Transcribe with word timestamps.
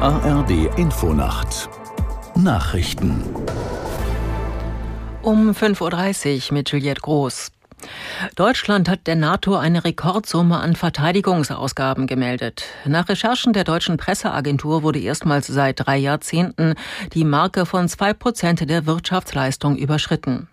ARD 0.00 0.78
Infonacht 0.78 1.68
Nachrichten 2.36 3.20
um 5.22 5.50
5.30 5.50 6.50
Uhr 6.50 6.54
mit 6.54 6.70
Juliette 6.70 7.00
Groß. 7.00 7.50
Deutschland 8.36 8.88
hat 8.88 9.08
der 9.08 9.16
NATO 9.16 9.56
eine 9.56 9.82
Rekordsumme 9.82 10.60
an 10.60 10.76
Verteidigungsausgaben 10.76 12.06
gemeldet. 12.06 12.62
Nach 12.84 13.08
Recherchen 13.08 13.52
der 13.52 13.64
deutschen 13.64 13.96
Presseagentur 13.96 14.84
wurde 14.84 15.00
erstmals 15.00 15.48
seit 15.48 15.84
drei 15.84 15.96
Jahrzehnten 15.96 16.74
die 17.14 17.24
Marke 17.24 17.66
von 17.66 17.88
zwei 17.88 18.12
Prozent 18.12 18.70
der 18.70 18.86
Wirtschaftsleistung 18.86 19.76
überschritten. 19.76 20.46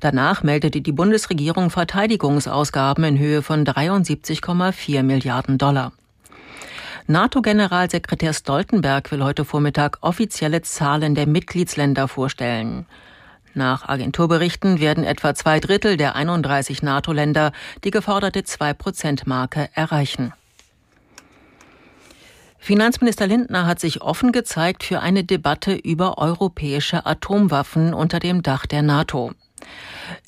Danach 0.00 0.42
meldete 0.42 0.80
die 0.80 0.90
Bundesregierung 0.90 1.70
Verteidigungsausgaben 1.70 3.04
in 3.04 3.18
Höhe 3.20 3.42
von 3.42 3.64
73,4 3.64 5.04
Milliarden 5.04 5.56
Dollar. 5.56 5.92
NATO-Generalsekretär 7.06 8.32
Stoltenberg 8.32 9.10
will 9.10 9.24
heute 9.24 9.44
Vormittag 9.44 9.98
offizielle 10.02 10.62
Zahlen 10.62 11.14
der 11.14 11.26
Mitgliedsländer 11.26 12.06
vorstellen. 12.06 12.86
Nach 13.54 13.88
Agenturberichten 13.88 14.80
werden 14.80 15.04
etwa 15.04 15.34
zwei 15.34 15.58
Drittel 15.58 15.96
der 15.96 16.14
31 16.14 16.82
NATO-Länder 16.82 17.52
die 17.84 17.90
geforderte 17.90 18.40
2-Prozent-Marke 18.40 19.68
erreichen. 19.74 20.32
Finanzminister 22.58 23.26
Lindner 23.26 23.66
hat 23.66 23.80
sich 23.80 24.02
offen 24.02 24.30
gezeigt 24.30 24.84
für 24.84 25.00
eine 25.00 25.24
Debatte 25.24 25.74
über 25.74 26.18
europäische 26.18 27.04
Atomwaffen 27.04 27.92
unter 27.92 28.20
dem 28.20 28.42
Dach 28.42 28.66
der 28.66 28.82
NATO. 28.82 29.32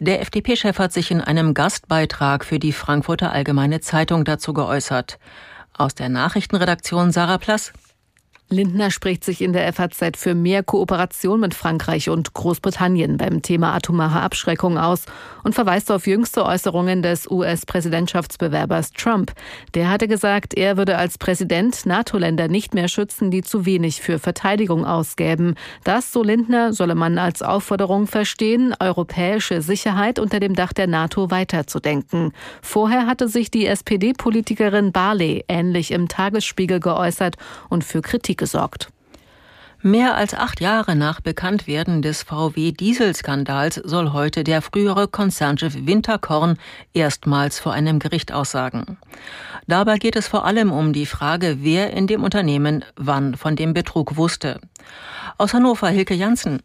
Der 0.00 0.20
FDP-Chef 0.20 0.78
hat 0.80 0.92
sich 0.92 1.12
in 1.12 1.20
einem 1.20 1.54
Gastbeitrag 1.54 2.44
für 2.44 2.58
die 2.58 2.72
Frankfurter 2.72 3.30
Allgemeine 3.30 3.80
Zeitung 3.80 4.24
dazu 4.24 4.52
geäußert. 4.52 5.18
Aus 5.76 5.94
der 5.94 6.08
Nachrichtenredaktion 6.08 7.10
Sarah 7.10 7.38
Plass. 7.38 7.72
Lindner 8.50 8.90
spricht 8.90 9.24
sich 9.24 9.40
in 9.40 9.54
der 9.54 9.72
FAZ 9.72 10.18
für 10.18 10.34
mehr 10.34 10.62
Kooperation 10.62 11.40
mit 11.40 11.54
Frankreich 11.54 12.10
und 12.10 12.34
Großbritannien 12.34 13.16
beim 13.16 13.40
Thema 13.40 13.74
atomare 13.74 14.20
Abschreckung 14.20 14.76
aus 14.76 15.06
und 15.44 15.54
verweist 15.54 15.90
auf 15.90 16.06
jüngste 16.06 16.44
Äußerungen 16.44 17.02
des 17.02 17.28
US-Präsidentschaftsbewerbers 17.30 18.92
Trump. 18.92 19.32
Der 19.72 19.88
hatte 19.88 20.08
gesagt, 20.08 20.54
er 20.54 20.76
würde 20.76 20.98
als 20.98 21.16
Präsident 21.16 21.86
NATO-Länder 21.86 22.48
nicht 22.48 22.74
mehr 22.74 22.88
schützen, 22.88 23.30
die 23.30 23.42
zu 23.42 23.64
wenig 23.64 24.02
für 24.02 24.18
Verteidigung 24.18 24.84
ausgäben. 24.84 25.54
Das, 25.82 26.12
so 26.12 26.22
Lindner, 26.22 26.74
solle 26.74 26.94
man 26.94 27.16
als 27.16 27.40
Aufforderung 27.40 28.06
verstehen, 28.06 28.74
europäische 28.78 29.62
Sicherheit 29.62 30.18
unter 30.18 30.38
dem 30.38 30.54
Dach 30.54 30.74
der 30.74 30.86
NATO 30.86 31.30
weiterzudenken. 31.30 32.32
Vorher 32.60 33.06
hatte 33.06 33.26
sich 33.28 33.50
die 33.50 33.66
SPD-Politikerin 33.66 34.92
Barley 34.92 35.44
ähnlich 35.48 35.92
im 35.92 36.08
Tagesspiegel 36.08 36.78
geäußert 36.78 37.36
und 37.70 37.84
für 37.84 38.02
Kritik 38.34 38.38
gesorgt. 38.38 38.88
Mehr 39.82 40.14
als 40.14 40.32
acht 40.32 40.62
Jahre 40.62 40.96
nach 40.96 41.20
Bekanntwerden 41.20 42.00
des 42.00 42.22
VW-Dieselskandals 42.22 43.74
soll 43.74 44.12
heute 44.12 44.42
der 44.42 44.62
frühere 44.62 45.08
Konzernchef 45.08 45.74
Winterkorn 45.74 46.56
erstmals 46.94 47.58
vor 47.58 47.74
einem 47.74 47.98
Gericht 47.98 48.32
aussagen. 48.32 48.96
Dabei 49.66 49.98
geht 49.98 50.16
es 50.16 50.26
vor 50.26 50.46
allem 50.46 50.72
um 50.72 50.94
die 50.94 51.04
Frage, 51.04 51.58
wer 51.60 51.92
in 51.92 52.06
dem 52.06 52.24
Unternehmen 52.24 52.82
wann 52.96 53.36
von 53.36 53.56
dem 53.56 53.74
Betrug 53.74 54.16
wusste. 54.16 54.58
Aus 55.36 55.52
Hannover 55.52 55.88
Hilke 55.88 56.14
Janssen. 56.14 56.62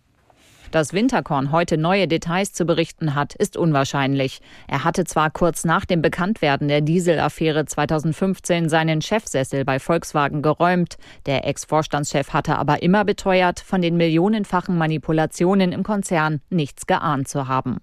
Dass 0.71 0.93
Winterkorn 0.93 1.51
heute 1.51 1.77
neue 1.77 2.07
Details 2.07 2.53
zu 2.53 2.65
berichten 2.65 3.15
hat, 3.15 3.33
ist 3.33 3.57
unwahrscheinlich. 3.57 4.39
Er 4.67 4.83
hatte 4.83 5.03
zwar 5.03 5.31
kurz 5.31 5.65
nach 5.65 5.85
dem 5.85 6.03
Bekanntwerden 6.03 6.67
der 6.67 6.81
Dieselaffäre 6.81 7.65
2015 7.65 8.69
seinen 8.69 9.01
Chefsessel 9.01 9.65
bei 9.65 9.79
Volkswagen 9.79 10.43
geräumt. 10.43 10.97
Der 11.25 11.47
Ex-Vorstandschef 11.47 12.33
hatte 12.33 12.57
aber 12.57 12.83
immer 12.83 13.03
beteuert, 13.03 13.59
von 13.59 13.81
den 13.81 13.97
millionenfachen 13.97 14.77
Manipulationen 14.77 15.71
im 15.71 15.81
Konzern 15.81 16.39
nichts 16.51 16.85
geahnt 16.85 17.27
zu 17.27 17.47
haben. 17.47 17.77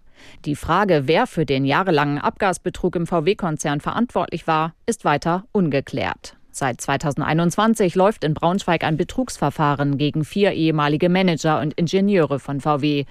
Die 0.44 0.54
Frage, 0.56 1.02
wer 1.06 1.26
für 1.26 1.44
den 1.44 1.64
jahrelangen 1.64 2.18
Abgasbetrug 2.18 2.94
im 2.94 3.06
VW-Konzern 3.08 3.80
verantwortlich 3.80 4.46
war, 4.46 4.74
ist 4.86 5.04
weiter 5.04 5.44
ungeklärt. 5.50 6.36
Seit 6.58 6.80
2021 6.80 7.94
läuft 7.96 8.24
in 8.24 8.32
Braunschweig 8.32 8.82
ein 8.82 8.96
Betrugsverfahren 8.96 9.98
gegen 9.98 10.24
vier 10.24 10.52
ehemalige 10.52 11.10
Manager 11.10 11.60
und 11.60 11.74
Ingenieure 11.74 12.38
von 12.38 12.62
VW. 12.62 13.04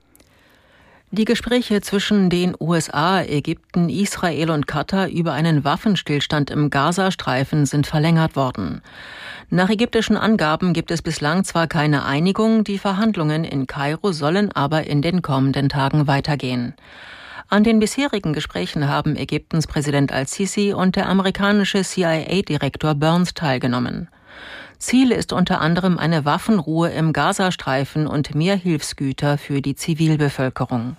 Die 1.12 1.26
Gespräche 1.26 1.80
zwischen 1.82 2.32
den 2.32 2.56
USA, 2.60 3.22
Ägypten, 3.22 3.88
Israel 3.90 4.50
und 4.50 4.66
Katar 4.66 5.10
über 5.10 5.34
einen 5.34 5.64
Waffenstillstand 5.64 6.50
im 6.50 6.72
Gazastreifen 6.72 7.68
sind 7.68 7.86
verlängert 7.86 8.36
worden. 8.36 8.82
Nach 9.52 9.70
ägyptischen 9.70 10.18
Angaben 10.18 10.74
gibt 10.74 10.90
es 10.90 11.04
bislang 11.04 11.44
zwar 11.44 11.68
keine 11.68 12.04
Einigung, 12.04 12.64
die 12.64 12.80
Verhandlungen 12.80 13.44
in 13.44 13.68
Kairo 13.68 14.12
sollen 14.12 14.52
aber 14.54 14.88
in 14.88 15.04
den 15.04 15.22
kommenden 15.22 15.70
Tagen 15.70 16.08
weitergehen. 16.08 16.74
An 17.48 17.64
den 17.64 17.80
bisherigen 17.80 18.34
Gesprächen 18.34 18.88
haben 18.88 19.16
Ägyptens 19.16 19.68
Präsident 19.68 20.12
al-Sisi 20.12 20.74
und 20.74 20.96
der 20.96 21.08
amerikanische 21.08 21.84
CIA-Direktor 21.84 22.96
Burns 22.96 23.36
teilgenommen. 23.36 24.10
Ziel 24.80 25.12
ist 25.12 25.32
unter 25.32 25.62
anderem 25.62 25.98
eine 25.98 26.26
Waffenruhe 26.26 26.90
im 26.90 27.14
Gazastreifen 27.14 28.08
und 28.08 28.36
mehr 28.36 28.56
Hilfsgüter 28.56 29.38
für 29.38 29.62
die 29.62 29.76
Zivilbevölkerung. 29.76 30.98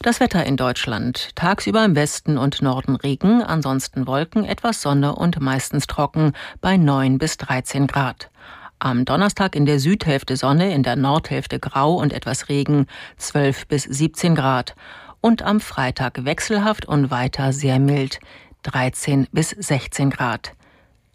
Das 0.00 0.20
Wetter 0.20 0.44
in 0.46 0.56
Deutschland. 0.56 1.34
Tagsüber 1.34 1.84
im 1.84 1.94
Westen 1.94 2.38
und 2.38 2.62
Norden 2.62 2.96
Regen, 2.96 3.42
ansonsten 3.42 4.06
Wolken, 4.06 4.44
etwas 4.44 4.80
Sonne 4.80 5.14
und 5.14 5.40
meistens 5.40 5.86
trocken 5.86 6.32
bei 6.60 6.76
9 6.76 7.18
bis 7.18 7.36
13 7.36 7.86
Grad. 7.88 8.30
Am 8.80 9.04
Donnerstag 9.04 9.56
in 9.56 9.66
der 9.66 9.80
Südhälfte 9.80 10.36
Sonne, 10.36 10.72
in 10.72 10.84
der 10.84 10.94
Nordhälfte 10.94 11.58
grau 11.58 11.94
und 11.94 12.12
etwas 12.12 12.48
Regen, 12.48 12.86
12 13.16 13.66
bis 13.66 13.82
17 13.82 14.36
Grad. 14.36 14.76
Und 15.20 15.42
am 15.42 15.58
Freitag 15.58 16.24
wechselhaft 16.24 16.86
und 16.86 17.10
weiter 17.10 17.52
sehr 17.52 17.80
mild, 17.80 18.20
13 18.62 19.26
bis 19.32 19.50
16 19.50 20.10
Grad. 20.10 20.52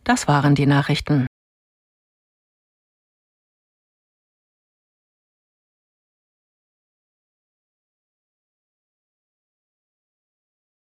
Das 0.04 0.28
waren 0.28 0.56
die 0.56 0.66
Nachrichten. 0.66 1.26